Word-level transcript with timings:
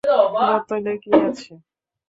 বোতলে 0.35 0.93
কী 1.03 1.11
আছে? 1.21 1.51